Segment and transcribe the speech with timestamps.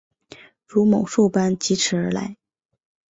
[0.65, 2.35] 如猛兽般疾驶而来